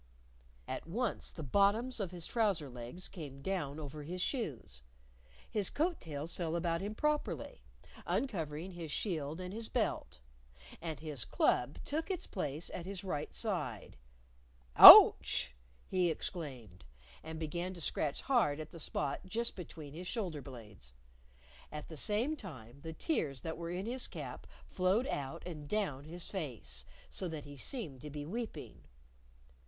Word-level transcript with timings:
At 0.67 0.87
once, 0.87 1.29
the 1.29 1.43
bottoms 1.43 1.99
of 1.99 2.09
his 2.09 2.25
trouser 2.25 2.71
legs 2.71 3.07
came 3.07 3.43
down 3.43 3.79
over 3.79 4.01
his 4.01 4.19
shoes, 4.19 4.81
his 5.47 5.69
coat 5.69 5.99
tails 6.01 6.33
fell 6.33 6.55
about 6.55 6.81
him 6.81 6.95
properly, 6.95 7.61
uncovering 8.07 8.71
his 8.71 8.89
shield 8.91 9.39
and 9.39 9.53
his 9.53 9.69
belt, 9.69 10.17
and 10.81 10.99
his 10.99 11.23
club 11.23 11.77
took 11.85 12.09
its 12.09 12.25
place 12.25 12.71
at 12.73 12.87
his 12.87 13.03
right 13.03 13.31
side. 13.31 13.95
"Ouch!" 14.75 15.53
he 15.87 16.09
exclaimed. 16.09 16.83
And 17.21 17.37
began 17.37 17.71
to 17.75 17.79
scratch 17.79 18.23
hard 18.23 18.59
at 18.59 18.71
the 18.71 18.79
spot 18.79 19.19
just 19.27 19.55
between 19.55 19.93
his 19.93 20.07
shoulder 20.07 20.41
blades. 20.41 20.93
At 21.71 21.89
the 21.89 21.95
same 21.95 22.35
time, 22.35 22.81
the 22.81 22.93
tears 22.93 23.41
that 23.41 23.55
were 23.55 23.69
in 23.69 23.85
his 23.85 24.07
cap 24.07 24.47
flowed 24.67 25.05
out 25.05 25.45
and 25.45 25.69
down 25.69 26.05
his 26.05 26.27
face. 26.27 26.85
So 27.11 27.27
that 27.27 27.45
he 27.45 27.55
seemed 27.55 28.01
to 28.01 28.09
be 28.09 28.25
weeping. 28.25 28.85